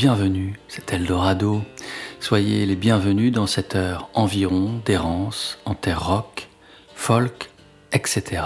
[0.00, 1.60] bienvenus, c'est Eldorado.
[2.20, 6.48] Soyez les bienvenus dans cette heure environ d'errance en terre rock,
[6.94, 7.50] folk,
[7.92, 8.42] etc.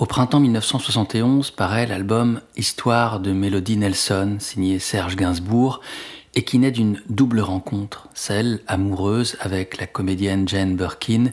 [0.00, 5.80] Au printemps 1971 paraît l'album Histoire de Mélodie Nelson, signé Serge Gainsbourg,
[6.34, 11.26] et qui naît d'une double rencontre, celle amoureuse avec la comédienne Jane Birkin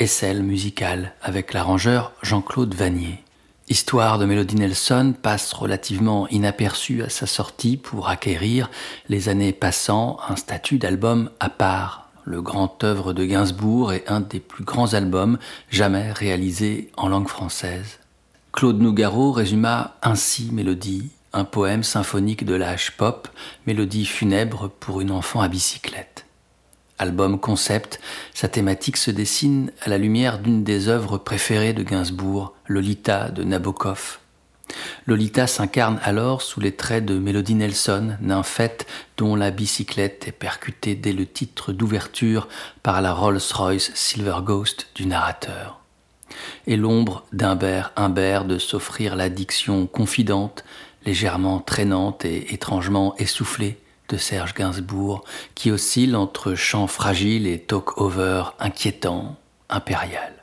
[0.00, 3.22] et celle musicale avec l'arrangeur Jean-Claude Vanier.
[3.70, 8.70] Histoire de Melody Nelson passe relativement inaperçue à sa sortie pour acquérir,
[9.10, 12.08] les années passant, un statut d'album à part.
[12.24, 15.36] Le grand œuvre de Gainsbourg est un des plus grands albums
[15.68, 17.98] jamais réalisés en langue française.
[18.52, 23.28] Claude Nougaro résuma ainsi Mélodie, un poème symphonique de l'âge pop,
[23.66, 26.17] mélodie funèbre pour une enfant à bicyclette.
[26.98, 28.00] Album concept,
[28.34, 33.44] sa thématique se dessine à la lumière d'une des œuvres préférées de Gainsbourg, Lolita de
[33.44, 34.18] Nabokov.
[35.06, 40.94] Lolita s'incarne alors sous les traits de Melody Nelson, nymphette dont la bicyclette est percutée
[40.94, 42.48] dès le titre d'ouverture
[42.82, 45.80] par la Rolls-Royce Silver Ghost du narrateur.
[46.66, 50.64] Et l'ombre d'Humbert Humbert de s'offrir l'addiction confidente,
[51.06, 58.54] légèrement traînante et étrangement essoufflée, de Serge Gainsbourg, qui oscille entre chant fragile et talk-over
[58.58, 59.36] inquiétant,
[59.68, 60.38] impérial.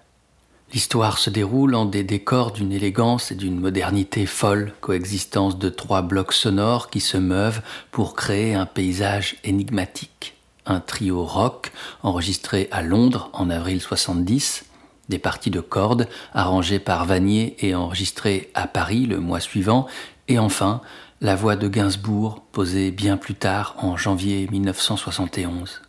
[0.73, 6.01] L'histoire se déroule en des décors d'une élégance et d'une modernité folle, coexistence de trois
[6.01, 10.35] blocs sonores qui se meuvent pour créer un paysage énigmatique.
[10.65, 11.71] Un trio rock
[12.03, 14.65] enregistré à Londres en avril 70,
[15.07, 19.87] des parties de cordes arrangées par Vanier et enregistrées à Paris le mois suivant,
[20.27, 20.81] et enfin
[21.21, 25.81] la voix de Gainsbourg, posée bien plus tard en janvier 1971.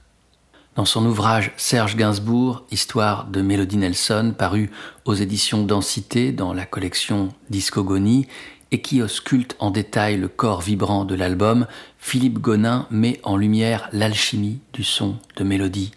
[0.77, 4.71] Dans son ouvrage Serge Gainsbourg, Histoire de Mélodie Nelson, paru
[5.05, 8.28] aux éditions Densité dans la collection Discogonie,
[8.71, 11.67] et qui ausculte en détail le corps vibrant de l'album,
[11.99, 15.93] Philippe Gonin met en lumière l'alchimie du son de mélodie.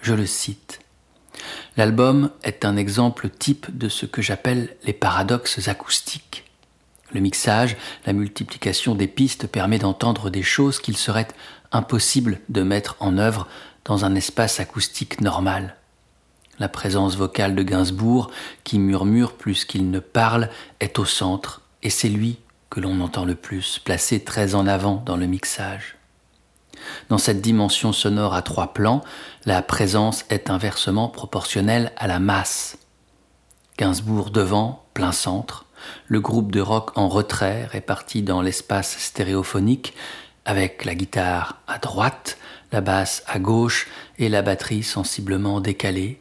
[0.00, 0.80] Je le cite.
[1.76, 6.49] L'album est un exemple type de ce que j'appelle les paradoxes acoustiques.
[7.12, 7.76] Le mixage,
[8.06, 11.28] la multiplication des pistes permet d'entendre des choses qu'il serait
[11.72, 13.48] impossible de mettre en œuvre
[13.84, 15.76] dans un espace acoustique normal.
[16.58, 18.30] La présence vocale de Gainsbourg,
[18.64, 22.38] qui murmure plus qu'il ne parle, est au centre, et c'est lui
[22.68, 25.96] que l'on entend le plus, placé très en avant dans le mixage.
[27.08, 29.02] Dans cette dimension sonore à trois plans,
[29.46, 32.78] la présence est inversement proportionnelle à la masse.
[33.78, 35.64] Gainsbourg devant, plein centre,
[36.06, 39.94] le groupe de rock en retrait réparti dans l'espace stéréophonique,
[40.44, 42.38] avec la guitare à droite,
[42.72, 46.20] la basse à gauche et la batterie sensiblement décalée,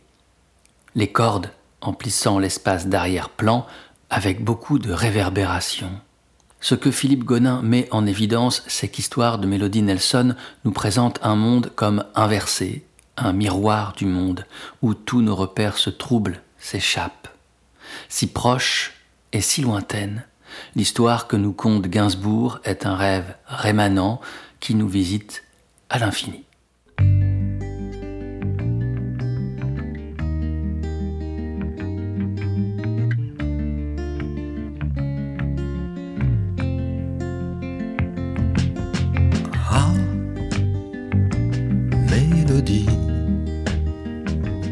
[0.95, 3.65] les cordes emplissant l'espace d'arrière-plan
[4.09, 5.91] avec beaucoup de réverbération.
[6.61, 11.35] Ce que Philippe Gonin met en évidence, c'est qu'Histoire de Mélodie Nelson nous présente un
[11.35, 12.83] monde comme inversé,
[13.15, 14.45] un miroir du monde,
[14.81, 17.29] où tous nos repères se troublent, s'échappent.
[18.09, 18.93] Si proche
[19.31, 20.23] est si lointaine.
[20.75, 24.19] L'histoire que nous conte Gainsbourg est un rêve rémanent
[24.59, 25.43] qui nous visite
[25.89, 26.43] à l'infini.
[39.69, 39.93] Ah,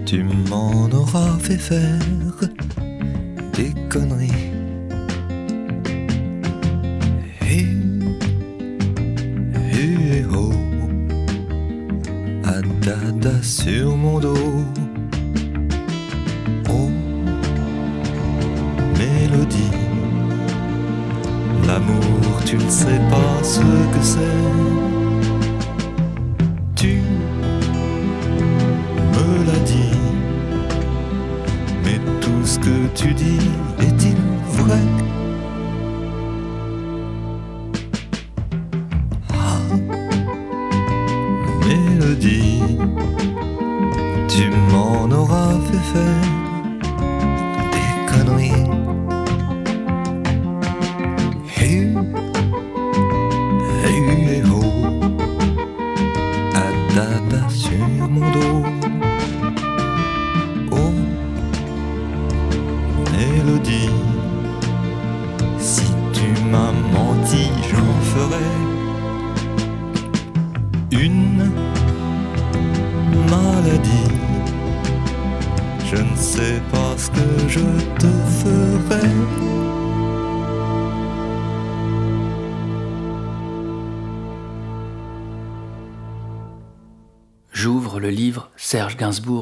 [0.06, 2.00] tu m'en auras fait faire
[3.57, 4.51] des conneries.
[10.31, 10.53] Oh,
[13.41, 14.63] sur mon dos.
[16.69, 16.90] Oh,
[18.97, 19.72] mélodie,
[21.66, 24.77] l'amour, tu ne sais pas ce que c'est.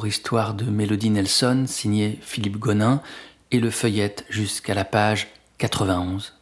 [0.06, 3.01] Histoire de Mélodie Nelson, signé Philippe Gonin,
[3.51, 5.27] et le feuillette jusqu'à la page
[5.57, 6.33] 91.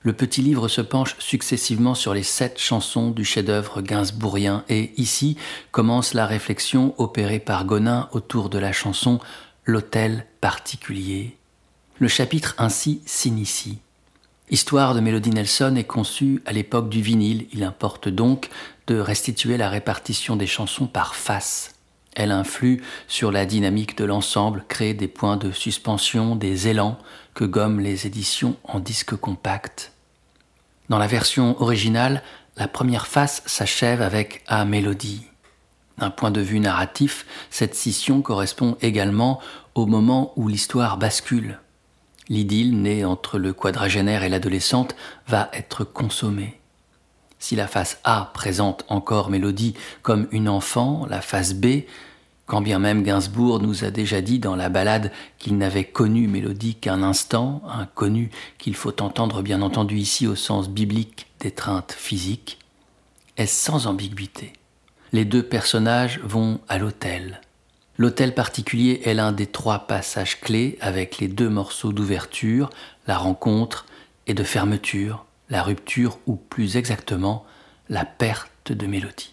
[0.00, 5.36] Le petit livre se penche successivement sur les sept chansons du chef-d'œuvre gainsbourgien et ici
[5.70, 9.20] commence la réflexion opérée par Gonin autour de la chanson
[9.64, 11.36] L'hôtel particulier.
[11.98, 13.78] Le chapitre ainsi s'initie.
[14.48, 17.48] Histoire de Mélodie Nelson est conçue à l'époque du vinyle.
[17.52, 18.48] Il importe donc
[18.86, 21.74] de restituer la répartition des chansons par face.
[22.14, 26.98] Elle influe sur la dynamique de l'ensemble, crée des points de suspension, des élans
[27.34, 29.92] que gomment les éditions en disque compact.
[30.88, 32.22] Dans la version originale,
[32.56, 35.26] la première face s'achève avec A mélodie.
[35.98, 39.40] D'un point de vue narratif, cette scission correspond également
[39.74, 41.60] au moment où l'histoire bascule.
[42.28, 44.94] L'idylle née entre le quadragénaire et l'adolescente
[45.26, 46.57] va être consommée.
[47.38, 51.82] Si la face A présente encore Mélodie comme une enfant, la face B,
[52.46, 56.74] quand bien même Gainsbourg nous a déjà dit dans la ballade qu'il n'avait connu Mélodie
[56.74, 62.58] qu'un instant, un connu qu'il faut entendre bien entendu ici au sens biblique d'étreinte physique,
[63.36, 64.54] est sans ambiguïté.
[65.12, 67.40] Les deux personnages vont à l'hôtel.
[67.98, 72.70] L'hôtel particulier est l'un des trois passages clés avec les deux morceaux d'ouverture,
[73.06, 73.86] la rencontre,
[74.26, 77.44] et de fermeture, la rupture ou plus exactement
[77.88, 79.32] la perte de mélodie.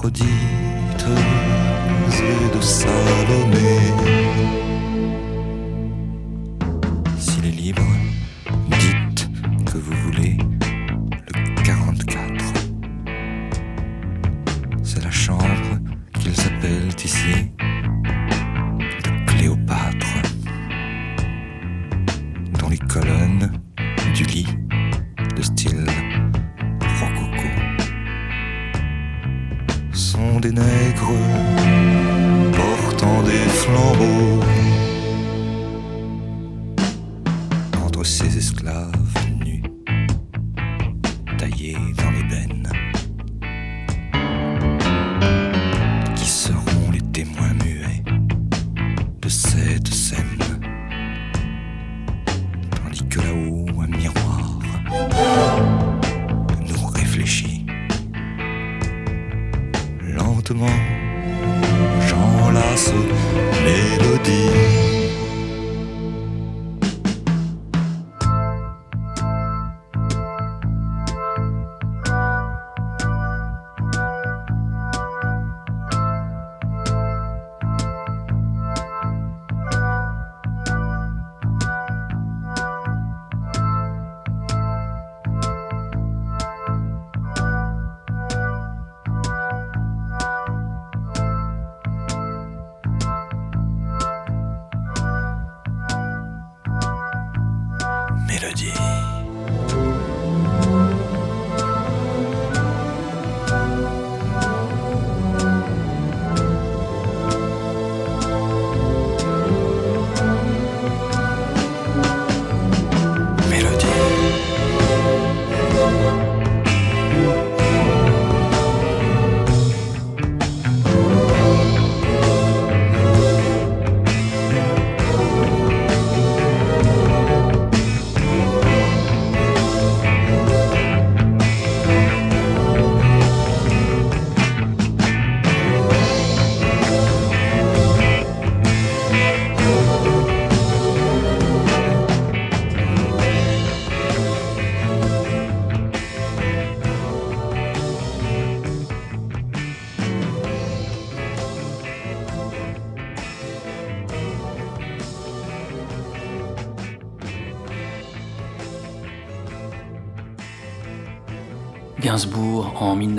[0.00, 1.06] d'Aphrodite
[2.08, 3.80] et de Salomé.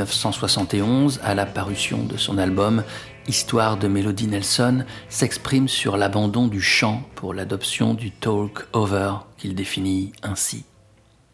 [0.03, 2.84] 1971, à la parution de son album
[3.27, 10.12] Histoire de Melody Nelson, s'exprime sur l'abandon du chant pour l'adoption du talk-over, qu'il définit
[10.24, 10.65] ainsi.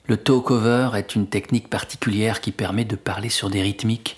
[0.07, 4.17] Le talk-over est une technique particulière qui permet de parler sur des rythmiques.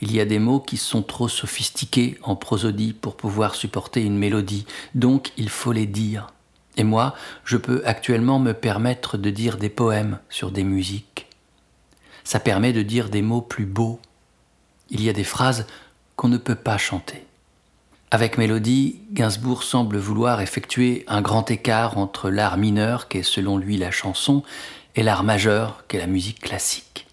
[0.00, 4.18] Il y a des mots qui sont trop sophistiqués en prosodie pour pouvoir supporter une
[4.18, 6.28] mélodie, donc il faut les dire.
[6.76, 11.27] Et moi, je peux actuellement me permettre de dire des poèmes sur des musiques
[12.28, 13.98] ça permet de dire des mots plus beaux.
[14.90, 15.64] Il y a des phrases
[16.14, 17.24] qu'on ne peut pas chanter.
[18.10, 23.78] Avec Mélodie, Gainsbourg semble vouloir effectuer un grand écart entre l'art mineur, qu'est selon lui
[23.78, 24.42] la chanson,
[24.94, 27.06] et l'art majeur, qu'est la musique classique.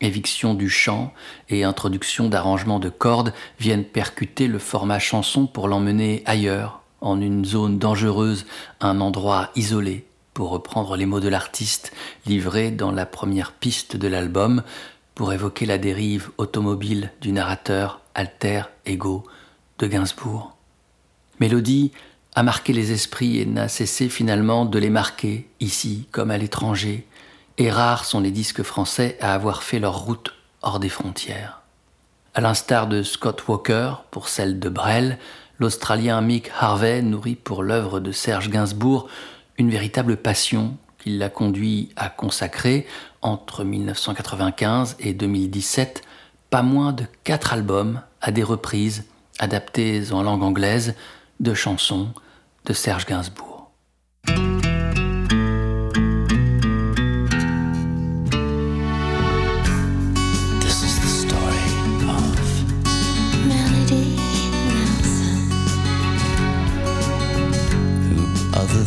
[0.00, 1.12] Éviction du chant
[1.50, 7.44] et introduction d'arrangements de cordes viennent percuter le format chanson pour l'emmener ailleurs, en une
[7.44, 8.46] zone dangereuse,
[8.80, 10.06] un endroit isolé,
[10.40, 11.92] pour reprendre les mots de l'artiste
[12.24, 14.62] livrés dans la première piste de l'album,
[15.14, 19.22] pour évoquer la dérive automobile du narrateur alter ego
[19.80, 20.56] de Gainsbourg.
[21.40, 21.92] Mélodie
[22.34, 27.06] a marqué les esprits et n'a cessé finalement de les marquer, ici comme à l'étranger,
[27.58, 30.32] et rares sont les disques français à avoir fait leur route
[30.62, 31.60] hors des frontières.
[32.32, 35.18] À l'instar de Scott Walker pour celle de Brel,
[35.58, 39.06] l'Australien Mick Harvey nourrit pour l'œuvre de Serge Gainsbourg
[39.60, 42.86] une véritable passion qui l'a conduit à consacrer,
[43.20, 46.02] entre 1995 et 2017,
[46.48, 49.04] pas moins de quatre albums à des reprises
[49.38, 50.94] adaptées en langue anglaise
[51.40, 52.08] de chansons
[52.64, 53.70] de Serge Gainsbourg.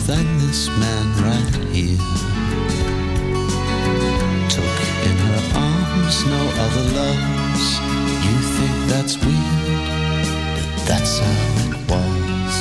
[0.05, 1.97] than this man right here.
[4.53, 7.65] Took in her arms no other loves.
[8.25, 12.53] You think that's weird, but that's how it was.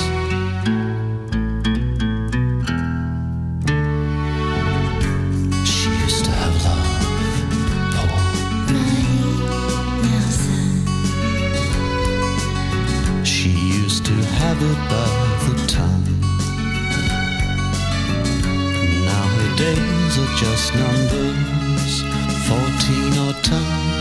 [5.69, 6.93] She used to have love,
[7.95, 8.23] poor
[10.09, 10.67] Nelson.
[13.23, 15.22] She used to have it by
[20.45, 22.03] just numbers,
[22.49, 23.92] 14 or 10.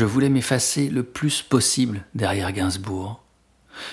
[0.00, 3.20] Je voulais m'effacer le plus possible derrière Gainsbourg.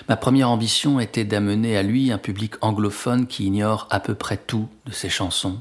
[0.07, 4.37] Ma première ambition était d'amener à lui un public anglophone qui ignore à peu près
[4.37, 5.59] tout de ses chansons.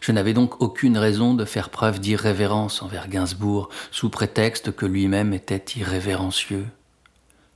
[0.00, 5.32] Je n'avais donc aucune raison de faire preuve d'irrévérence envers Gainsbourg sous prétexte que lui-même
[5.32, 6.66] était irrévérencieux.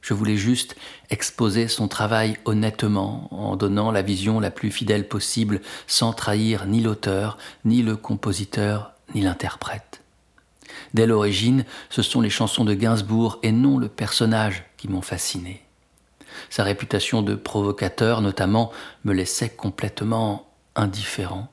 [0.00, 0.74] Je voulais juste
[1.08, 6.80] exposer son travail honnêtement, en donnant la vision la plus fidèle possible, sans trahir ni
[6.80, 10.01] l'auteur, ni le compositeur, ni l'interprète.
[10.94, 15.62] Dès l'origine, ce sont les chansons de Gainsbourg et non le personnage qui m'ont fasciné.
[16.50, 18.72] Sa réputation de provocateur, notamment,
[19.04, 21.48] me laissait complètement indifférent.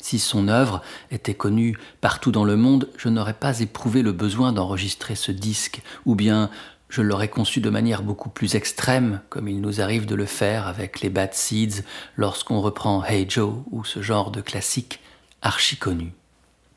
[0.00, 4.52] Si son œuvre était connue partout dans le monde, je n'aurais pas éprouvé le besoin
[4.52, 6.50] d'enregistrer ce disque, ou bien
[6.88, 10.66] je l'aurais conçu de manière beaucoup plus extrême, comme il nous arrive de le faire
[10.66, 11.82] avec les Bad Seeds
[12.16, 15.00] lorsqu'on reprend Hey Joe ou ce genre de classique
[15.42, 16.12] archi connu.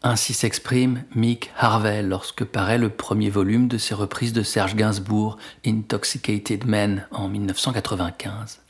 [0.03, 5.37] Ainsi s'exprime Mick Harvey lorsque paraît le premier volume de ses reprises de Serge Gainsbourg,
[5.63, 8.61] Intoxicated Men, en 1995.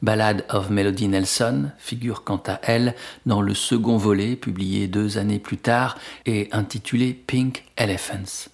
[0.00, 2.94] Ballad of Melody Nelson figure quant à elle
[3.26, 8.48] dans le second volet, publié deux années plus tard, et intitulé Pink Elephants.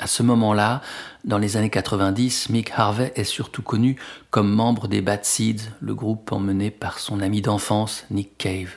[0.00, 0.82] À ce moment-là,
[1.24, 3.96] dans les années 90, Mick Harvey est surtout connu
[4.28, 8.74] comme membre des Bad Seeds, le groupe emmené par son ami d'enfance Nick Cave.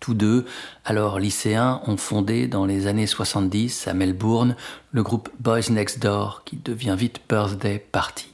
[0.00, 0.46] Tous deux,
[0.86, 4.56] alors lycéens, ont fondé dans les années 70 à Melbourne
[4.92, 8.28] le groupe Boys Next Door qui devient vite Birthday Party.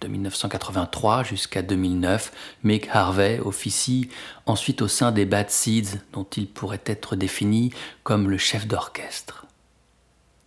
[0.00, 2.32] De 1983 jusqu'à 2009,
[2.62, 4.10] Mick Harvey officie
[4.46, 7.72] ensuite au sein des Bad Seeds dont il pourrait être défini
[8.04, 9.46] comme le chef d'orchestre.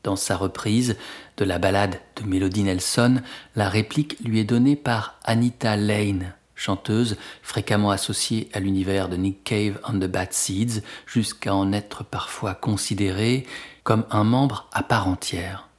[0.03, 0.95] Dans sa reprise
[1.35, 3.21] de la ballade de Melody Nelson,
[3.55, 9.43] la réplique lui est donnée par Anita Lane, chanteuse fréquemment associée à l'univers de Nick
[9.43, 13.45] Cave and the Bad Seeds, jusqu'à en être parfois considérée
[13.83, 15.69] comme un membre à part entière.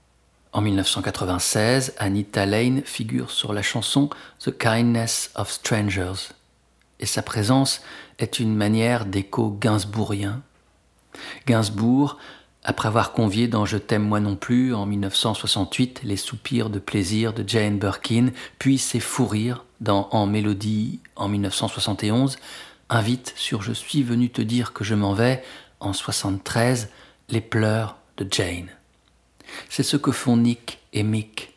[0.53, 6.31] En 1996, Anita Lane figure sur la chanson The Kindness of Strangers,
[6.99, 7.83] et sa présence
[8.19, 10.43] est une manière d'écho gainsbourgien.
[11.47, 12.17] Gainsbourg
[12.65, 17.33] après avoir convié dans Je t'aime moi non plus en 1968 les soupirs de plaisir
[17.33, 22.39] de Jane Birkin, puis ses fous rires dans En Mélodie en 1971,
[22.89, 25.43] invite sur Je suis venu te dire que je m'en vais
[25.81, 26.89] en 73
[27.29, 28.69] les pleurs de Jane.
[29.69, 31.55] C'est ce que font Nick et Mick.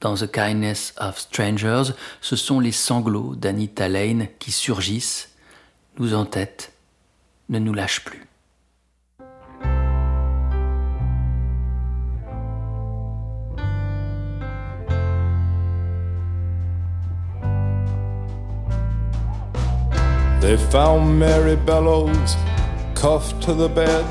[0.00, 1.92] Dans The Kindness of Strangers,
[2.22, 5.30] ce sont les sanglots d'Anita Lane qui surgissent,
[5.98, 6.72] nous en tête,
[7.50, 8.29] ne nous lâchent plus.
[20.40, 22.34] They found Mary Bellows
[22.94, 24.04] cuffed to the bed,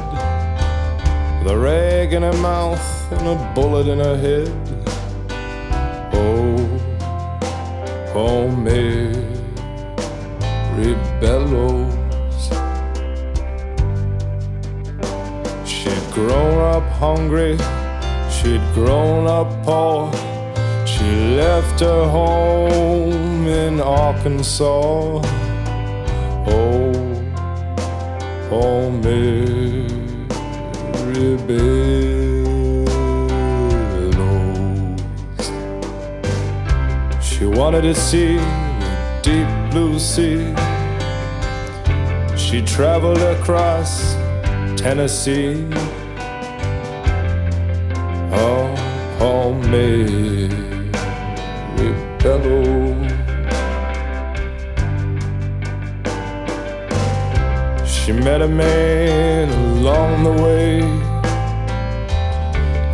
[1.39, 4.47] with a rag in her mouth and a bullet in her head.
[6.13, 6.55] Oh,
[8.13, 9.15] oh, Mary
[11.19, 11.95] Bellows.
[15.67, 17.57] She'd grown up hungry,
[18.29, 20.11] she'd grown up poor.
[20.85, 25.38] She left her home in Arkansas
[26.47, 26.91] Oh,
[28.51, 29.87] oh, Mary
[31.47, 31.99] Bellows.
[37.21, 40.55] She wanted to see the deep blue sea.
[42.37, 44.15] She traveled across
[44.79, 45.67] Tennessee.
[48.31, 48.73] Oh,
[49.19, 50.47] oh, Mary
[52.19, 53.18] Bellows.
[58.09, 60.81] She met a man along the way.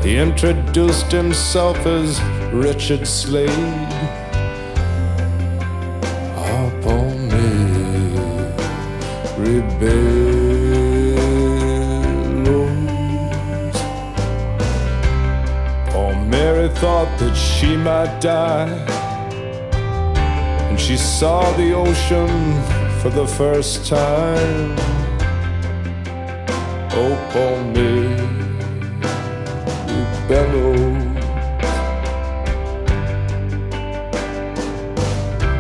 [0.04, 3.50] He introduced himself as Richard Slade.
[6.36, 7.48] Up on me,
[9.38, 10.36] rebellos.
[15.96, 18.68] Oh, Mary thought that she might die.
[20.68, 22.28] And she saw the ocean
[23.00, 24.95] for the first time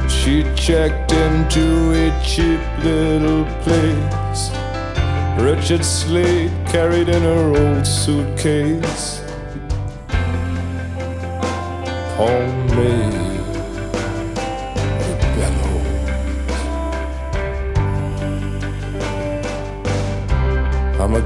[0.10, 4.50] She checked into a cheap little place.
[5.38, 9.21] Richard Slade carried in her old suitcase.
[12.17, 13.25] Homemade.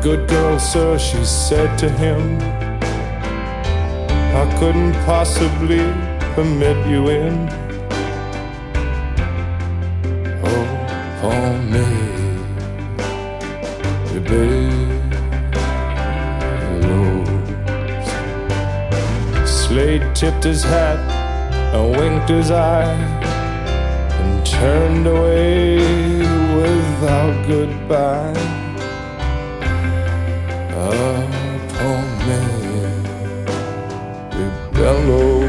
[0.02, 2.38] Good girl, sir, she said to him.
[4.36, 5.84] I couldn't possibly
[6.36, 7.50] permit you in.
[10.44, 10.66] Oh,
[11.20, 12.10] for me,
[19.46, 21.00] Slade tipped his hat
[21.76, 22.94] and winked his eye
[24.22, 25.78] and turned away
[26.56, 28.69] without goodbye
[34.89, 35.45] bellows.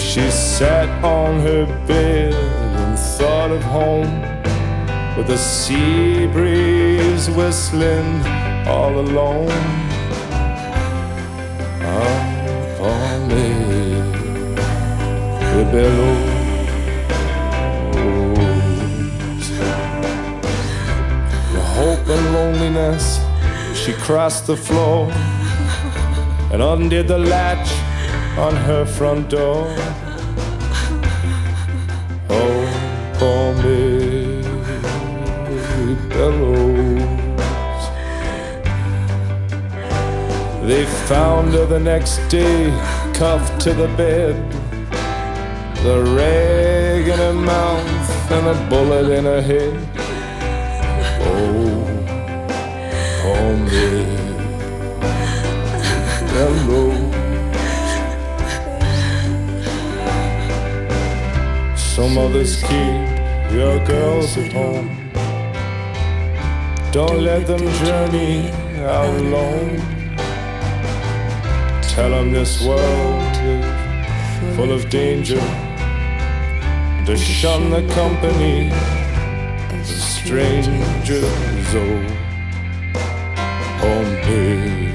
[0.00, 4.14] She sat on her bed and thought of home
[5.16, 8.10] with the sea breeze whistling
[8.66, 9.64] all alone
[12.02, 13.50] upon me
[15.72, 16.38] bellows.
[21.80, 23.04] hope and loneliness,
[23.74, 25.10] she crossed the floor
[26.52, 27.70] and undid the latch
[28.36, 29.66] on her front door.
[32.28, 33.54] Oh, poor
[36.08, 37.00] bellows.
[40.66, 42.70] They found her the next day,
[43.14, 44.34] cuffed to the bed,
[45.82, 49.74] the rag in her mouth and a bullet in her head.
[51.22, 51.84] Oh,
[53.22, 54.19] homemade
[56.68, 57.10] rose.
[61.78, 64.88] Some others keep your girls at home.
[66.92, 68.50] Don't let them journey
[68.82, 69.76] out alone.
[71.82, 75.40] Tell them this world is full of danger.
[77.06, 81.24] To shun the company of strangers.
[81.74, 82.20] Oh,
[83.80, 84.89] homemade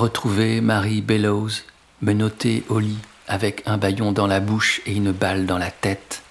[0.00, 1.50] retrouvé Marie Bellows,
[2.00, 2.96] menottée au lit,
[3.28, 6.22] avec un baillon dans la bouche et une balle dans la tête.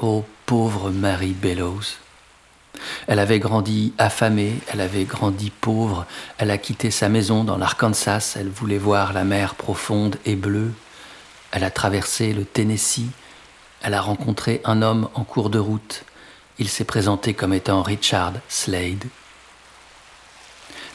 [0.00, 1.84] Oh pauvre Marie Bellows.
[3.06, 6.04] Elle avait grandi affamée, elle avait grandi pauvre,
[6.36, 10.72] elle a quitté sa maison dans l'Arkansas, elle voulait voir la mer profonde et bleue,
[11.52, 13.06] elle a traversé le Tennessee,
[13.82, 16.02] elle a rencontré un homme en cours de route,
[16.58, 19.04] il s'est présenté comme étant Richard Slade.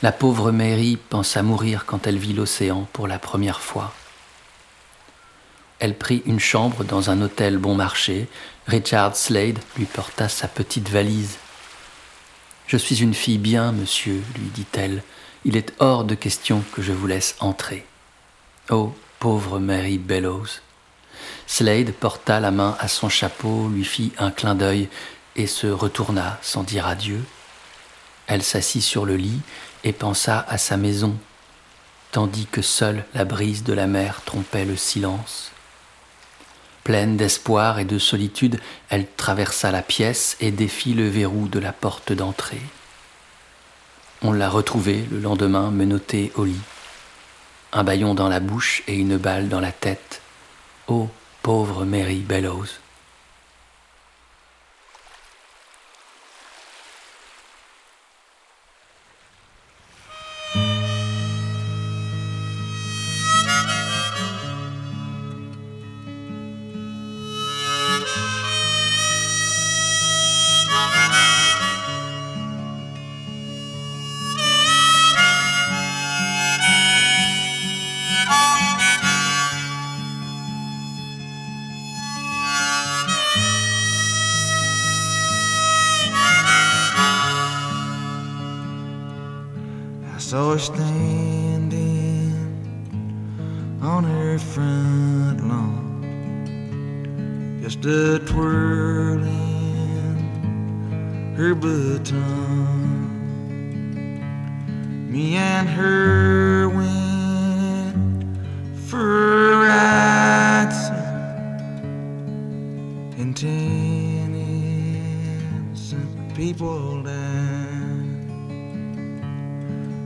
[0.03, 3.95] La pauvre Mary pensa mourir quand elle vit l'océan pour la première fois.
[5.79, 8.27] Elle prit une chambre dans un hôtel bon marché.
[8.67, 11.37] Richard Slade lui porta sa petite valise.
[12.67, 15.01] Je suis une fille bien, monsieur, lui dit-elle.
[15.45, 17.83] Il est hors de question que je vous laisse entrer.
[18.69, 20.59] Oh, pauvre Mary Bellows.
[21.47, 24.89] Slade porta la main à son chapeau, lui fit un clin d'œil
[25.35, 27.23] et se retourna sans dire adieu.
[28.27, 29.39] Elle s'assit sur le lit
[29.83, 31.15] et pensa à sa maison,
[32.11, 35.51] tandis que seule la brise de la mer trompait le silence.
[36.83, 38.59] Pleine d'espoir et de solitude,
[38.89, 42.61] elle traversa la pièce et défit le verrou de la porte d'entrée.
[44.21, 46.61] On l'a retrouvée le lendemain menottée au lit,
[47.73, 50.21] un baillon dans la bouche et une balle dans la tête.
[50.87, 51.09] Oh,
[51.43, 52.67] pauvre Mary Bellows.
[105.57, 108.37] And her went
[108.87, 110.95] for a ride some
[113.17, 114.35] in Tennessee.
[116.35, 118.29] People down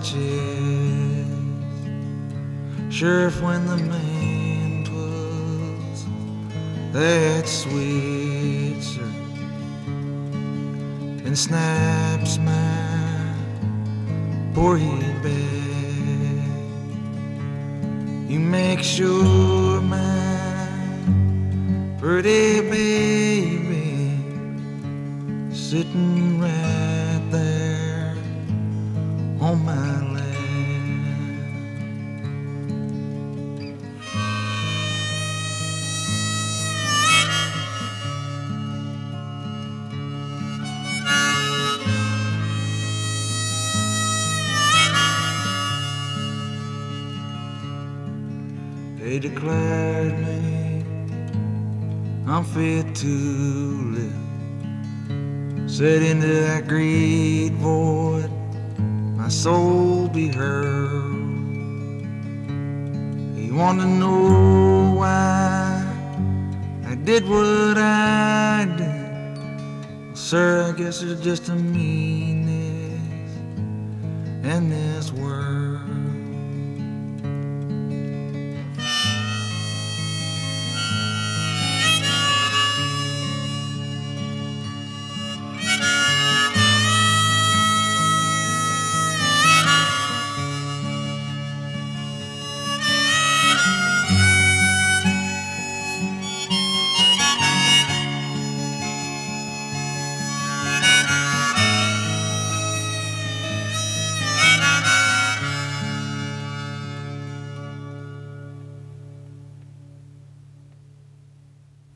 [0.00, 1.30] my chest.
[3.42, 6.04] When the man pulls
[6.92, 9.10] that switcher
[11.24, 13.34] and snaps my
[14.54, 15.32] poor head back,
[18.30, 20.68] you make sure my
[21.98, 24.18] pretty baby
[25.52, 26.79] sitting right
[52.60, 53.16] fit to
[53.96, 55.70] live.
[55.70, 58.30] Set into that great void,
[59.16, 61.00] my soul be heard.
[63.34, 65.82] He want to know why
[66.84, 70.14] I did what I did.
[70.14, 72.09] Sir, I guess it's just a meanness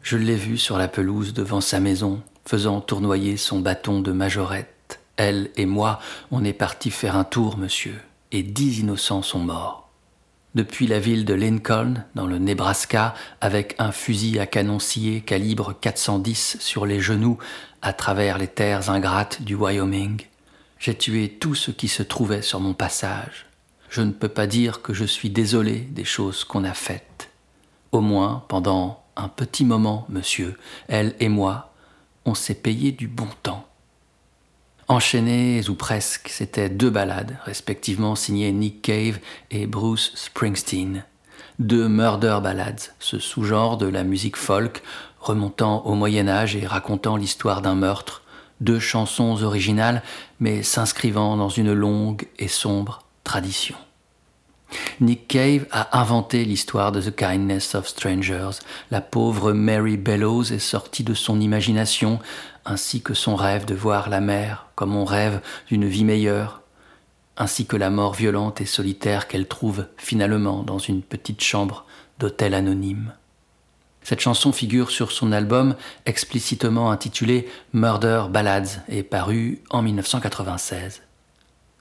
[0.05, 5.01] Je l'ai vue sur la pelouse devant sa maison, faisant tournoyer son bâton de majorette.
[5.17, 5.99] Elle et moi,
[6.31, 7.99] on est partis faire un tour, monsieur,
[8.31, 9.89] et dix innocents sont morts.
[10.55, 15.73] Depuis la ville de Lincoln, dans le Nebraska, avec un fusil à canon scié calibre
[15.81, 17.39] 410 sur les genoux,
[17.81, 20.21] à travers les terres ingrates du Wyoming,
[20.79, 23.47] j'ai tué tout ce qui se trouvait sur mon passage.
[23.89, 27.31] Je ne peux pas dire que je suis désolé des choses qu'on a faites.
[27.91, 31.73] Au moins, pendant un petit moment, monsieur, elle et moi,
[32.25, 33.67] on s'est payé du bon temps.
[34.89, 39.19] Enchaînés ou presque, c'étaient deux ballades, respectivement signées Nick Cave
[39.51, 41.05] et Bruce Springsteen.
[41.59, 44.83] Deux murder ballads, ce sous-genre de la musique folk
[45.21, 48.23] remontant au Moyen Âge et racontant l'histoire d'un meurtre.
[48.61, 50.03] Deux chansons originales,
[50.39, 53.77] mais s'inscrivant dans une longue et sombre tradition.
[55.01, 58.59] Nick Cave a inventé l'histoire de The Kindness of Strangers.
[58.91, 62.21] La pauvre Mary Bellows est sortie de son imagination,
[62.65, 66.63] ainsi que son rêve de voir la mer comme on rêve d'une vie meilleure,
[67.37, 71.85] ainsi que la mort violente et solitaire qu'elle trouve finalement dans une petite chambre
[72.19, 73.13] d'hôtel anonyme.
[74.03, 81.01] Cette chanson figure sur son album explicitement intitulé Murder Ballads et paru en 1996.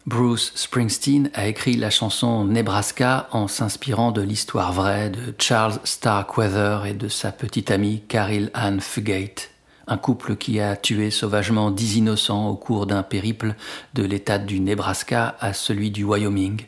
[0.05, 6.85] Bruce Springsteen a écrit la chanson Nebraska en s'inspirant de l'histoire vraie de Charles Starkweather
[6.85, 9.51] et de sa petite amie Caril Ann Fugate,
[9.87, 13.55] un couple qui a tué sauvagement dix innocents au cours d'un périple
[13.93, 16.65] de l'État du Nebraska à celui du Wyoming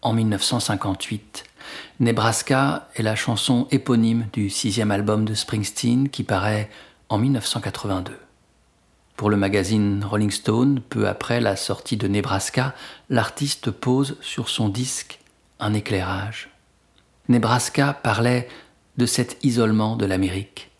[0.00, 1.44] en 1958.
[2.00, 6.70] Nebraska est la chanson éponyme du sixième album de Springsteen qui paraît
[7.10, 8.27] en 1982.
[9.18, 12.72] Pour le magazine Rolling Stone, peu après la sortie de Nebraska,
[13.10, 15.18] l'artiste pose sur son disque
[15.58, 16.50] un éclairage.
[17.28, 18.48] Nebraska parlait
[18.96, 20.70] de cet isolement de l'Amérique.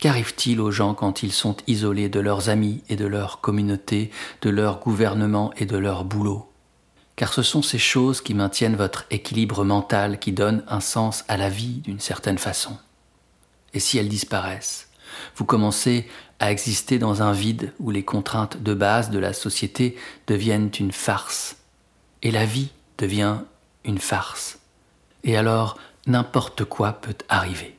[0.00, 4.10] Qu'arrive-t-il aux gens quand ils sont isolés de leurs amis et de leur communauté,
[4.42, 6.52] de leur gouvernement et de leur boulot?
[7.16, 11.38] Car ce sont ces choses qui maintiennent votre équilibre mental, qui donnent un sens à
[11.38, 12.76] la vie d'une certaine façon.
[13.72, 14.90] Et si elles disparaissent?
[15.36, 16.06] Vous commencez
[16.40, 19.96] à exister dans un vide où les contraintes de base de la société
[20.26, 21.56] deviennent une farce.
[22.22, 23.38] Et la vie devient
[23.84, 24.58] une farce.
[25.24, 27.76] Et alors, n'importe quoi peut arriver.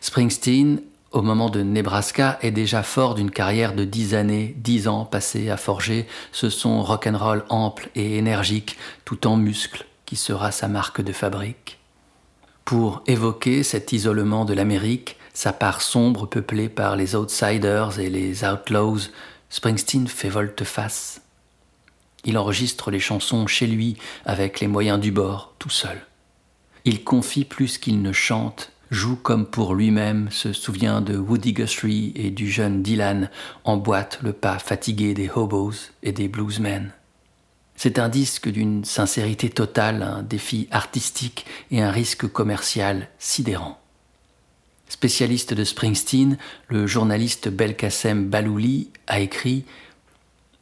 [0.00, 5.04] Springsteen, au moment de Nebraska, est déjà fort d'une carrière de dix années, dix ans
[5.04, 10.68] passés à forger ce son rock'n'roll ample et énergique, tout en muscles, qui sera sa
[10.68, 11.78] marque de fabrique.
[12.64, 18.44] Pour évoquer cet isolement de l'Amérique, sa part sombre peuplée par les outsiders et les
[18.44, 19.10] outlaws,
[19.48, 21.22] Springsteen fait volte-face.
[22.24, 26.00] Il enregistre les chansons chez lui avec les moyens du bord, tout seul.
[26.84, 32.12] Il confie plus qu'il ne chante, joue comme pour lui-même, se souvient de Woody Guthrie
[32.14, 33.30] et du jeune Dylan,
[33.64, 36.92] emboîte le pas fatigué des hobos et des bluesmen.
[37.76, 43.79] C'est un disque d'une sincérité totale, un défi artistique et un risque commercial sidérant.
[44.90, 49.64] Spécialiste de Springsteen, le journaliste Belkacem Balouli a écrit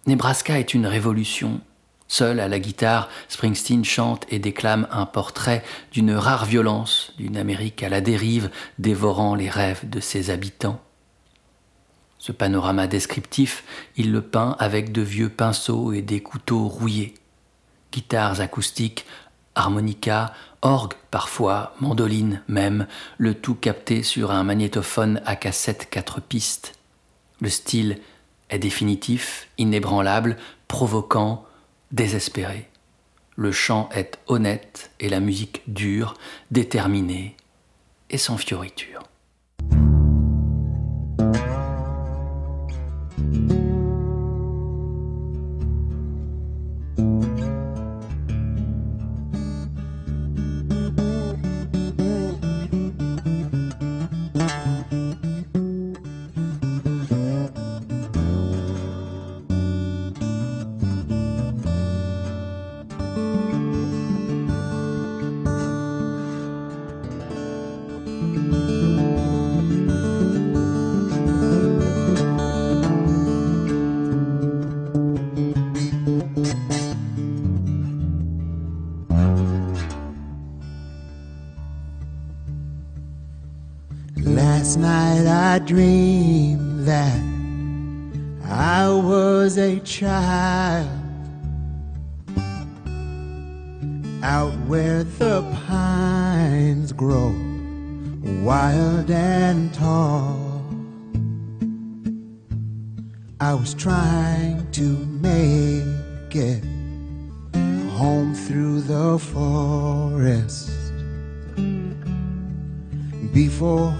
[0.06, 1.62] Nebraska est une révolution.
[2.08, 7.82] Seul à la guitare, Springsteen chante et déclame un portrait d'une rare violence, d'une Amérique
[7.82, 10.78] à la dérive, dévorant les rêves de ses habitants.
[12.18, 13.64] Ce panorama descriptif,
[13.96, 17.14] il le peint avec de vieux pinceaux et des couteaux rouillés.
[17.92, 19.06] Guitares acoustiques,
[19.54, 26.74] harmonica, orgue parfois, mandoline même, le tout capté sur un magnétophone à cassette quatre pistes.
[27.40, 27.98] Le style
[28.50, 31.44] est définitif, inébranlable, provoquant,
[31.92, 32.68] désespéré.
[33.36, 36.14] Le chant est honnête et la musique dure,
[36.50, 37.36] déterminée
[38.10, 38.97] et sans fioriture.
[85.50, 87.22] I dreamed that
[88.44, 90.90] I was a child
[94.22, 97.34] out where the pines grow
[98.44, 100.62] wild and tall.
[103.40, 104.82] I was trying to
[105.22, 106.62] make it
[107.96, 110.68] home through the forest
[113.32, 113.92] before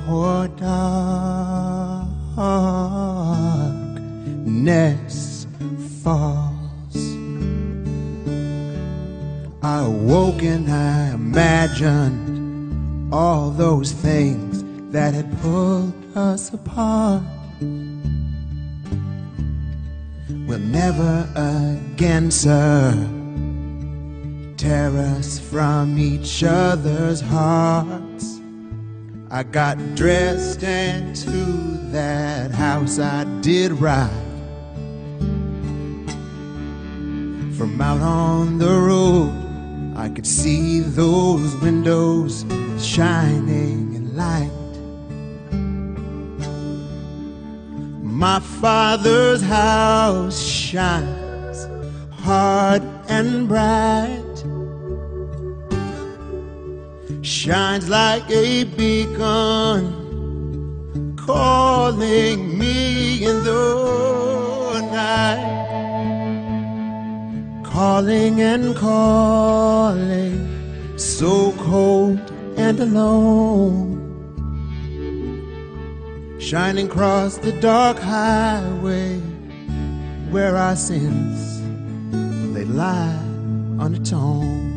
[26.39, 28.41] each other's hearts.
[29.29, 31.31] I got dressed and to
[31.91, 34.09] that house I did ride.
[37.57, 42.45] From out on the road, I could see those windows
[42.79, 44.53] shining in light.
[48.01, 51.67] My father's house shines
[52.13, 54.28] hard and bright
[57.29, 59.93] shines like a beacon
[61.17, 65.67] calling me in the night.
[67.65, 70.49] Calling and calling
[70.97, 72.19] so cold
[72.57, 73.97] and alone.
[76.41, 79.19] Shining across the dark highway
[80.31, 81.61] where our sins
[82.55, 83.21] they lie
[83.79, 84.68] unatoned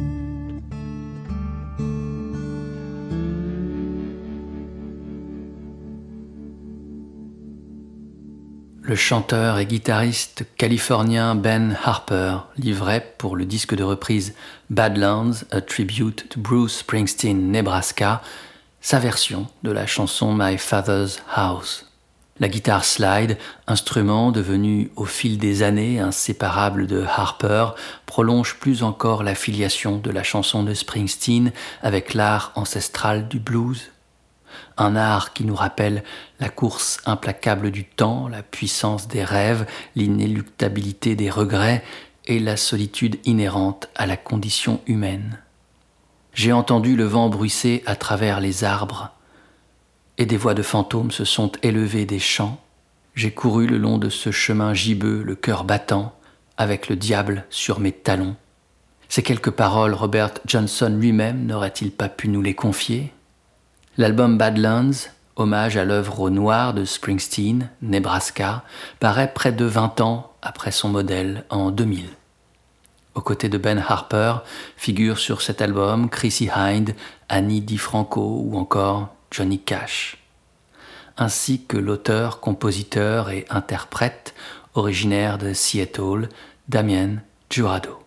[8.84, 14.34] Le chanteur et guitariste californien Ben Harper livrait pour le disque de reprise
[14.72, 18.24] Badlands, A Tribute to Bruce Springsteen, Nebraska,
[18.82, 21.86] sa version de la chanson My Father's House.
[22.40, 27.76] La guitare slide, instrument devenu au fil des années inséparable de Harper,
[28.08, 31.52] prolonge plus encore la filiation de la chanson de Springsteen
[31.84, 33.92] avec l'art ancestral du blues
[34.82, 36.04] un art qui nous rappelle
[36.40, 39.66] la course implacable du temps, la puissance des rêves,
[39.96, 41.84] l'inéluctabilité des regrets
[42.26, 45.40] et la solitude inhérente à la condition humaine.
[46.34, 49.12] J'ai entendu le vent bruisser à travers les arbres,
[50.18, 52.60] et des voix de fantômes se sont élevées des champs.
[53.16, 56.16] J'ai couru le long de ce chemin gibbeux, le cœur battant,
[56.58, 58.36] avec le diable sur mes talons.
[59.10, 63.12] Ces quelques paroles, Robert Johnson lui-même n'aurait-il pas pu nous les confier?
[64.02, 68.64] L'album Badlands, hommage à l'œuvre au noir de Springsteen, Nebraska,
[69.00, 72.08] paraît près de 20 ans après son modèle en 2000.
[73.14, 74.38] Aux côtés de Ben Harper
[74.76, 76.96] figurent sur cet album Chrissy Hind,
[77.30, 80.18] Annie DiFranco ou encore Johnny Cash,
[81.16, 84.34] ainsi que l'auteur, compositeur et interprète
[84.74, 86.28] originaire de Seattle,
[86.68, 87.18] Damien
[87.52, 88.00] Jurado.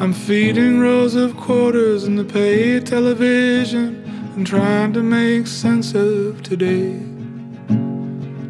[0.00, 4.02] I'm feeding rows of quarters in the paid television
[4.34, 6.98] and trying to make sense of today.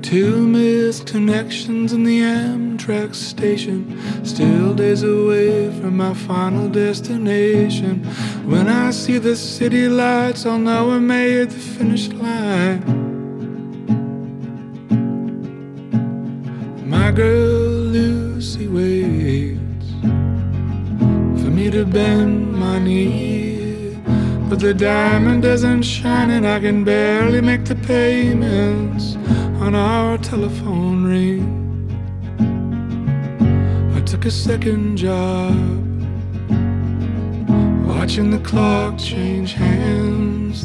[0.01, 8.03] Two missed connections in the Amtrak station, still days away from my final destination.
[8.47, 13.08] When I see the city lights, I'll know I made the finish line.
[17.09, 19.91] My girl Lucy waits
[21.43, 23.97] for me to bend my knee.
[24.51, 29.17] But the diamond doesn't shine, and I can barely make the payments
[29.65, 31.47] on our telephone ring.
[33.97, 35.57] I took a second job,
[38.09, 40.65] watching the clock change hands.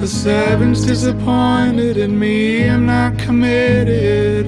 [0.00, 4.46] The seven's disappointed in me, I'm not committed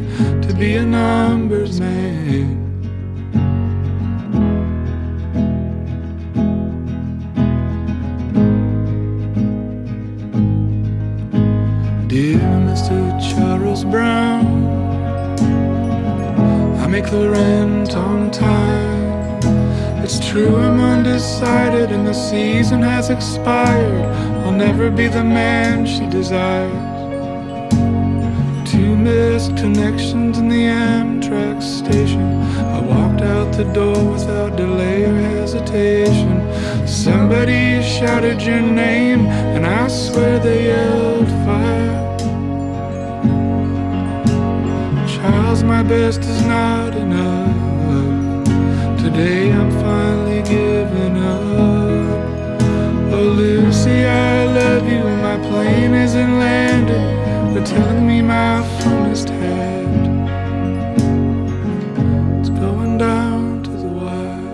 [0.49, 2.57] to be a numbers man.
[12.09, 13.21] Dear Mr.
[13.21, 14.47] Charles Brown,
[16.79, 19.00] I make the rent on time.
[20.13, 24.05] It's true, I'm undecided, and the season has expired.
[24.43, 26.73] I'll never be the man she desires.
[28.69, 32.43] Two missed connections in the Amtrak station.
[32.59, 36.41] I walked out the door without delay or hesitation.
[36.89, 42.17] Somebody shouted your name, and I swear they yelled fire.
[45.07, 47.50] Charles, my best is not enough.
[49.13, 51.43] Today I'm finally giving up.
[53.13, 55.03] Oh, Lucy, I love you.
[55.03, 57.53] My plane isn't landing.
[57.53, 60.07] They're telling me my phone is tapped.
[62.39, 64.49] It's going down to the wire.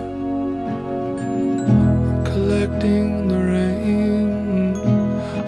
[1.69, 4.75] I'm collecting the rain.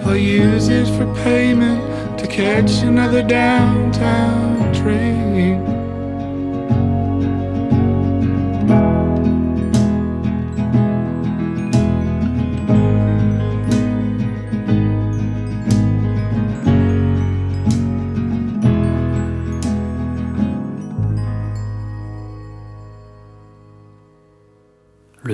[0.05, 5.68] I'll use it for payment to catch another downtown train.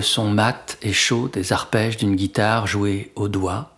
[0.06, 3.72] Son mat et chaud des arpèges d'une guitare jouée au doigt,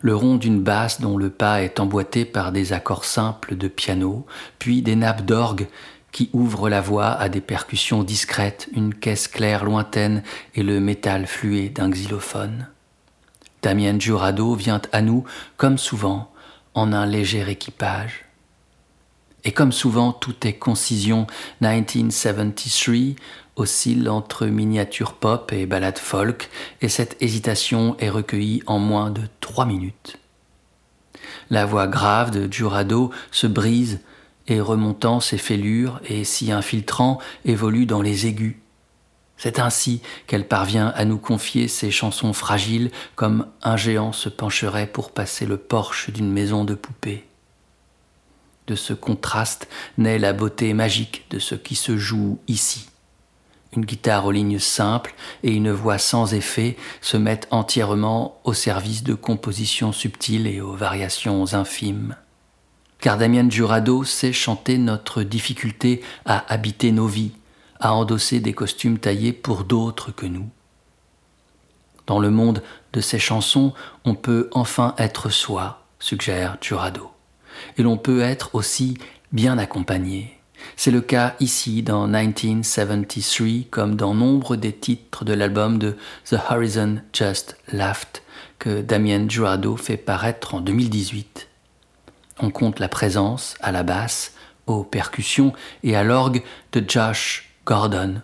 [0.00, 4.26] le rond d'une basse dont le pas est emboîté par des accords simples de piano,
[4.58, 5.68] puis des nappes d'orgue
[6.10, 10.22] qui ouvrent la voix à des percussions discrètes, une caisse claire lointaine
[10.54, 12.66] et le métal fluet d'un xylophone.
[13.62, 15.24] Damien Jurado vient à nous,
[15.56, 16.32] comme souvent,
[16.74, 18.21] en un léger équipage.
[19.44, 21.26] Et comme souvent, tout est concision
[21.60, 23.16] 1973,
[23.56, 26.48] oscille entre miniature pop et ballade folk,
[26.80, 30.18] et cette hésitation est recueillie en moins de trois minutes.
[31.50, 34.00] La voix grave de Jurado se brise
[34.48, 38.56] et remontant ses fêlures et s'y infiltrant évolue dans les aigus.
[39.36, 44.86] C'est ainsi qu'elle parvient à nous confier ses chansons fragiles comme un géant se pencherait
[44.86, 47.24] pour passer le porche d'une maison de poupées.
[48.66, 52.86] De ce contraste naît la beauté magique de ce qui se joue ici
[53.74, 59.02] une guitare aux lignes simples et une voix sans effet se mettent entièrement au service
[59.02, 62.16] de compositions subtiles et aux variations infimes.
[63.00, 67.32] Car Damien Jurado sait chanter notre difficulté à habiter nos vies,
[67.80, 70.48] à endosser des costumes taillés pour d'autres que nous.
[72.06, 73.72] Dans le monde de ces chansons,
[74.04, 77.11] on peut enfin être soi, suggère Jurado,
[77.78, 78.98] et l'on peut être aussi
[79.32, 80.38] bien accompagné.
[80.76, 86.36] C'est le cas ici dans 1973 comme dans nombre des titres de l'album de The
[86.50, 88.22] Horizon Just Laughed
[88.58, 91.48] que Damien Jurado fait paraître en 2018.
[92.40, 94.34] On compte la présence à la basse,
[94.66, 95.52] aux percussions
[95.82, 96.42] et à l'orgue
[96.72, 98.22] de Josh Gordon.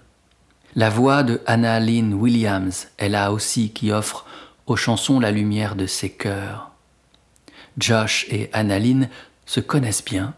[0.76, 4.26] La voix de Anna Lynn Williams est là aussi qui offre
[4.66, 6.67] aux chansons la lumière de ses chœurs.
[7.78, 9.08] Josh et Anna Lynn
[9.46, 10.34] se connaissent bien.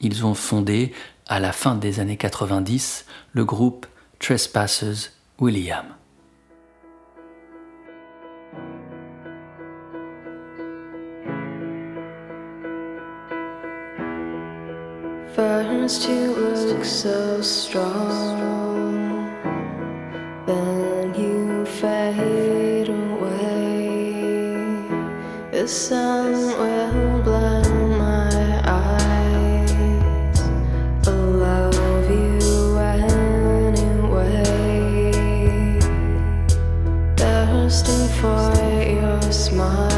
[0.00, 0.92] Ils ont fondé
[1.26, 3.86] à la fin des années 90 le groupe
[4.18, 5.10] Trespassers
[5.40, 5.86] William.
[25.68, 30.40] sun will blind my eyes.
[31.06, 34.22] I love you anyway.
[37.18, 38.54] Thirsting for
[38.90, 39.97] your smile.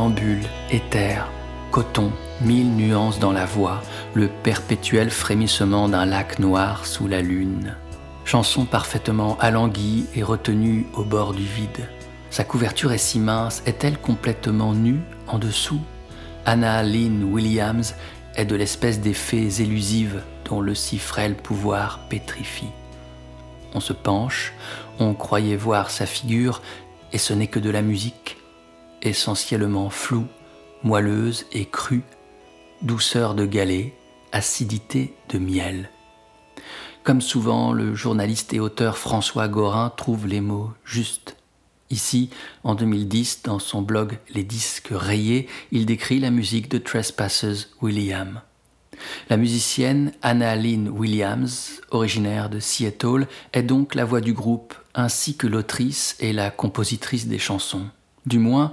[0.00, 0.40] Somnambule,
[0.70, 1.30] éther,
[1.70, 3.82] coton, mille nuances dans la voix,
[4.14, 7.74] le perpétuel frémissement d'un lac noir sous la lune.
[8.24, 11.86] Chanson parfaitement alanguie et retenue au bord du vide.
[12.30, 15.82] Sa couverture est si mince, est-elle complètement nue en dessous?
[16.46, 17.94] Anna Lynn Williams
[18.36, 22.70] est de l'espèce d'effets élusives dont le si frêle pouvoir pétrifie.
[23.74, 24.54] On se penche,
[24.98, 26.62] on croyait voir sa figure,
[27.12, 28.38] et ce n'est que de la musique,
[29.02, 30.26] essentiellement floue,
[30.82, 32.02] moelleuse et crue,
[32.82, 33.94] douceur de galet,
[34.32, 35.90] acidité de miel.
[37.02, 41.36] Comme souvent, le journaliste et auteur François Gorin trouve les mots justes.
[41.88, 42.30] Ici,
[42.62, 48.42] en 2010, dans son blog Les disques rayés, il décrit la musique de Trespassers William.
[49.28, 55.36] La musicienne Anna Lynn Williams, originaire de Seattle, est donc la voix du groupe ainsi
[55.36, 57.86] que l'autrice et la compositrice des chansons.
[58.26, 58.72] Du moins,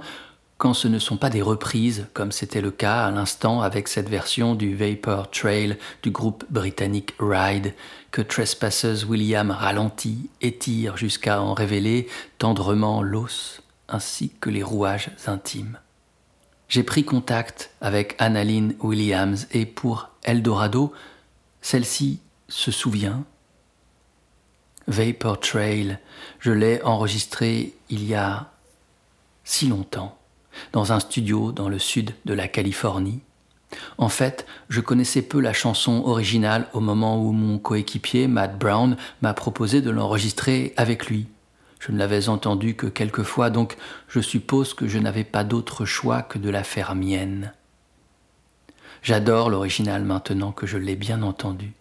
[0.58, 4.08] quand ce ne sont pas des reprises, comme c'était le cas à l'instant avec cette
[4.08, 7.74] version du Vapor Trail du groupe britannique Ride,
[8.10, 15.78] que Trespassers William ralentit, étire jusqu'à en révéler tendrement l'os ainsi que les rouages intimes.
[16.68, 20.92] J'ai pris contact avec Annaline Williams et pour Eldorado,
[21.62, 23.24] celle-ci se souvient.
[24.88, 25.98] Vapor Trail,
[26.40, 28.50] je l'ai enregistré il y a
[29.48, 30.18] si longtemps,
[30.72, 33.20] dans un studio dans le sud de la Californie.
[33.96, 38.98] En fait, je connaissais peu la chanson originale au moment où mon coéquipier, Matt Brown,
[39.22, 41.28] m'a proposé de l'enregistrer avec lui.
[41.80, 45.86] Je ne l'avais entendue que quelques fois, donc je suppose que je n'avais pas d'autre
[45.86, 47.54] choix que de la faire mienne.
[49.02, 51.72] J'adore l'original maintenant que je l'ai bien entendu.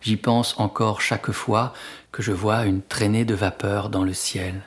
[0.00, 1.74] J'y pense encore chaque fois
[2.12, 4.62] que je vois une traînée de vapeur dans le ciel.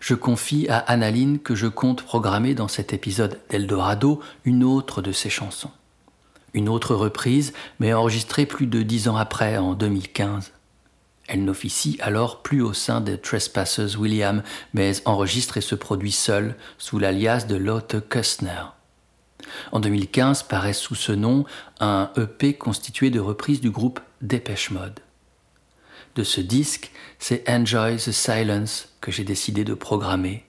[0.00, 5.12] Je confie à Annaline que je compte programmer dans cet épisode d'Eldorado une autre de
[5.12, 5.70] ses chansons.
[6.54, 10.52] Une autre reprise, mais enregistrée plus de dix ans après, en 2015.
[11.28, 14.42] Elle n'officie alors plus au sein de Trespassers William,
[14.74, 18.62] mais enregistre et se produit seule sous l'alias de Lotte Kustner.
[19.72, 21.44] En 2015 paraît sous ce nom
[21.80, 25.00] un EP constitué de reprises du groupe Dépêche Mode.
[26.14, 30.44] De ce disque, c'est Enjoy the Silence que j'ai décidé de programmer.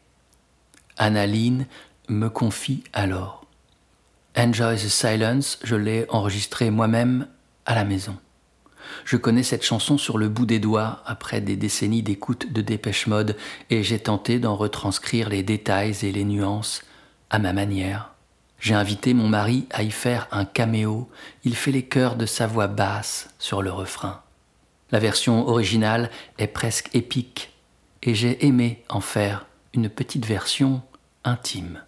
[0.98, 1.68] Annaline
[2.10, 3.46] me confie alors.
[4.36, 7.28] Enjoy the Silence, je l'ai enregistré moi-même
[7.68, 8.18] à la maison.
[9.06, 13.06] Je connais cette chanson sur le bout des doigts après des décennies d'écoute de Dépêche
[13.06, 13.38] Mode
[13.70, 16.82] et j'ai tenté d'en retranscrire les détails et les nuances
[17.30, 18.16] à ma manière.
[18.60, 21.08] J'ai invité mon mari à y faire un caméo.
[21.44, 24.24] Il fait les chœurs de sa voix basse sur le refrain.
[24.90, 27.52] La version originale est presque épique
[28.04, 30.82] et j'ai aimé en faire une petite version
[31.24, 31.84] intime.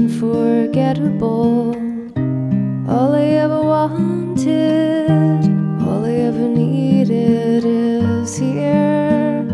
[0.00, 1.76] unforgettable.
[2.88, 5.44] All I ever wanted,
[5.86, 9.44] all I ever needed is here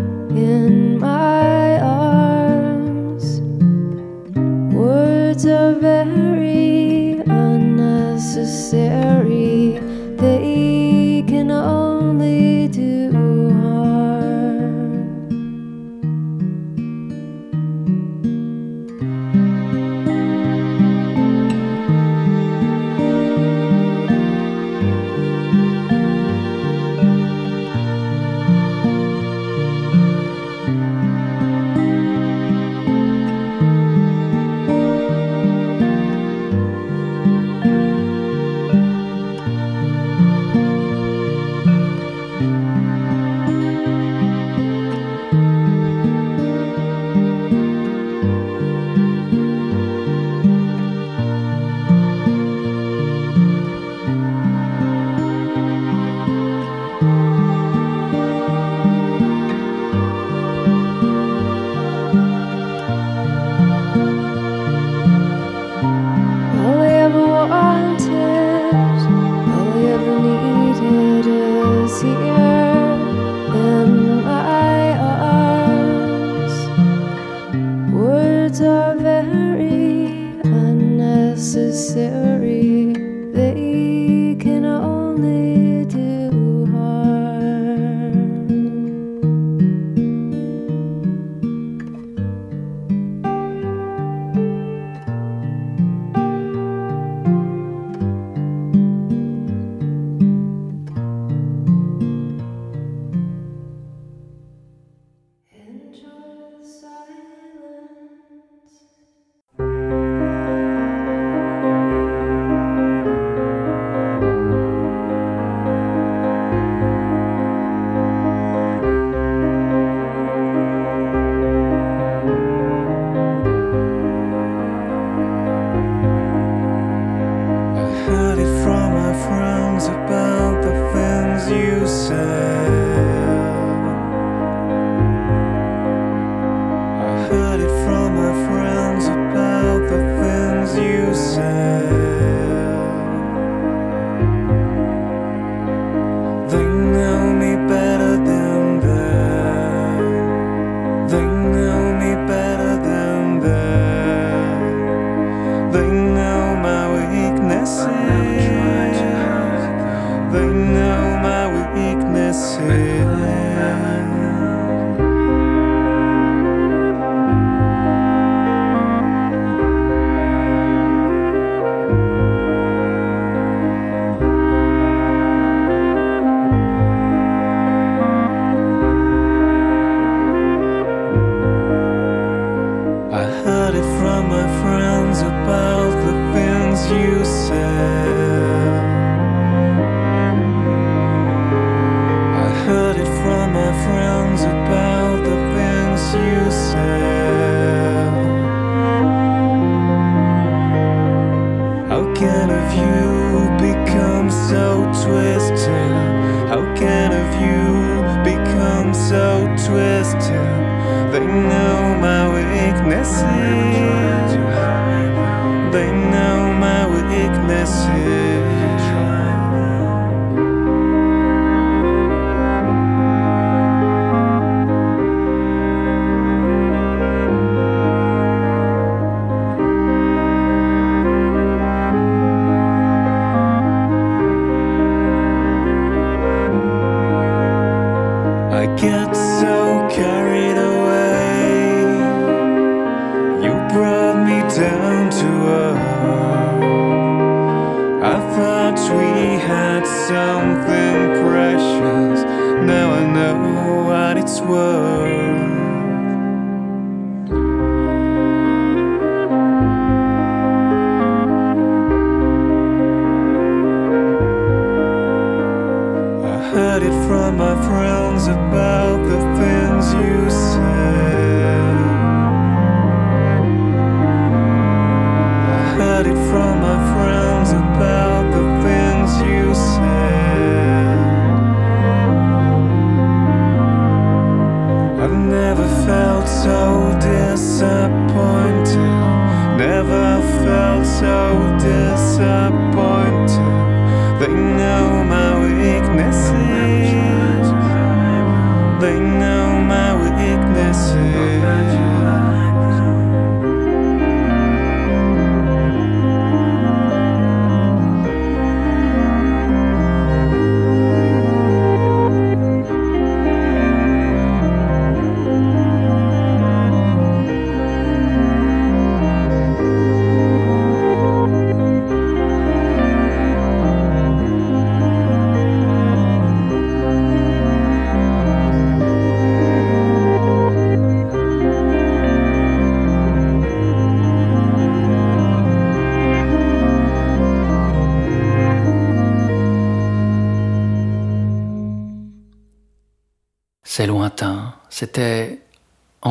[0.47, 3.41] in my arms.
[4.73, 9.26] Words are very unnecessary.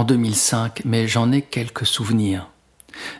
[0.06, 2.50] 2005, mais j'en ai quelques souvenirs.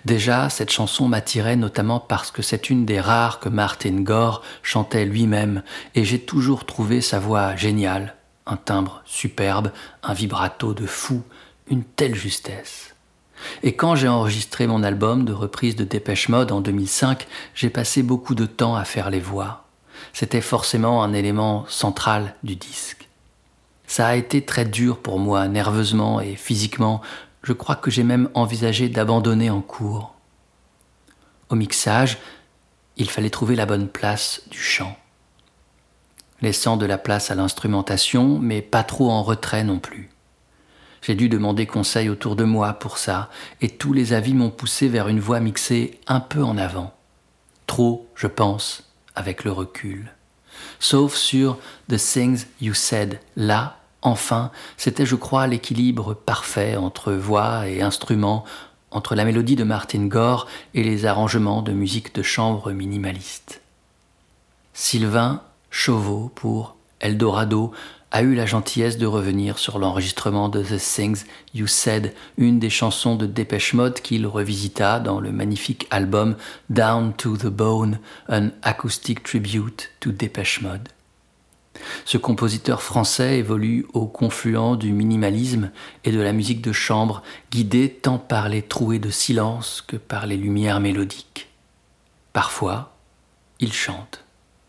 [0.06, 5.06] Déjà, cette chanson m'attirait notamment parce que c'est une des rares que Martin Gore chantait
[5.06, 5.64] lui-même,
[5.96, 8.16] et j'ai toujours trouvé sa voix géniale,
[8.46, 9.72] un timbre superbe,
[10.04, 11.24] un vibrato de fou,
[11.68, 12.96] une telle justesse.
[13.64, 18.02] Et quand j'ai enregistré mon album de reprise de Dépêche Mode en 2005, j'ai passé
[18.02, 19.66] beaucoup de temps à faire les voix.
[20.14, 23.05] C'était forcément un élément central du disque.
[23.88, 27.02] Ça a été très dur pour moi, nerveusement et physiquement.
[27.44, 30.16] Je crois que j'ai même envisagé d'abandonner en cours.
[31.50, 32.18] Au mixage,
[32.98, 34.98] il fallait trouver la bonne place du chant,
[36.42, 40.10] laissant de la place à l'instrumentation, mais pas trop en retrait non plus.
[41.04, 43.30] J'ai dû demander conseil autour de moi pour ça,
[43.62, 46.96] et tous les avis m'ont poussé vers une voix mixée un peu en avant.
[47.68, 50.15] Trop, je pense, avec le recul.
[50.88, 51.58] Sauf sur
[51.90, 58.46] The Things You Said, là, enfin, c'était, je crois, l'équilibre parfait entre voix et instrument,
[58.92, 63.62] entre la mélodie de Martin Gore et les arrangements de musique de chambre minimaliste.
[64.76, 67.72] Sylvain Chauveau pour Eldorado
[68.16, 72.70] a eu la gentillesse de revenir sur l'enregistrement de The Things You Said, une des
[72.70, 76.38] chansons de Dépêche Mode qu'il revisita dans le magnifique album
[76.70, 78.00] Down to the Bone,
[78.30, 80.88] an acoustic tribute to Dépêche Mode.
[82.06, 85.72] Ce compositeur français évolue au confluent du minimalisme
[86.06, 90.26] et de la musique de chambre, guidé tant par les trouées de silence que par
[90.26, 91.50] les lumières mélodiques.
[92.32, 92.96] Parfois,
[93.60, 94.24] il chante.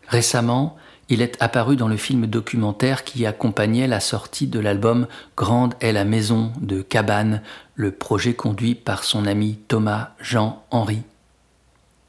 [0.09, 0.75] Récemment,
[1.09, 5.93] il est apparu dans le film documentaire qui accompagnait la sortie de l'album Grande est
[5.93, 7.41] la maison de Cabane,
[7.75, 11.01] le projet conduit par son ami Thomas Jean Henry.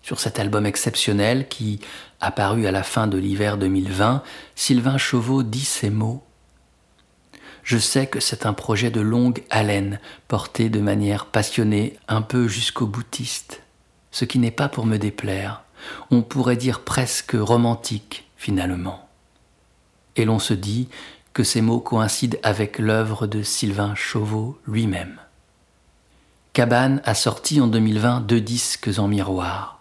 [0.02, 1.80] Sur cet album exceptionnel qui,
[2.20, 4.22] apparu à la fin de l'hiver 2020,
[4.56, 6.24] Sylvain Chauveau dit ces mots.
[7.62, 12.48] Je sais que c'est un projet de longue haleine, porté de manière passionnée, un peu
[12.48, 13.62] jusqu'au boutiste,
[14.10, 15.62] ce qui n'est pas pour me déplaire,
[16.10, 19.06] on pourrait dire presque romantique finalement.
[20.16, 20.88] Et l'on se dit
[21.34, 25.18] que ces mots coïncident avec l'œuvre de Sylvain Chauveau lui-même.
[26.54, 29.80] Cabane a sorti en 2020 deux disques en miroir.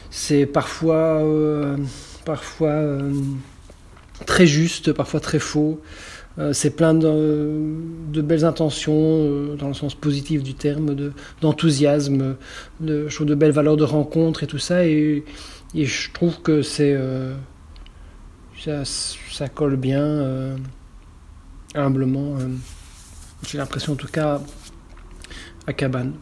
[0.09, 1.77] c'est parfois, euh,
[2.25, 2.97] parfois
[4.25, 5.79] très juste, parfois très faux.
[6.53, 7.63] C'est plein de,
[8.13, 12.35] de belles intentions, dans le sens positif du terme, de- d'enthousiasme,
[12.79, 14.85] de, trouve de belles valeurs de rencontre et tout ça.
[14.85, 15.23] Et,
[15.73, 16.95] je trouve que c'est
[18.59, 20.57] ça, colle bien, euh,
[21.75, 22.37] humblement.
[22.39, 22.49] euh,
[23.47, 24.41] J'ai l'impression en tout cas
[25.67, 26.13] à Cabane.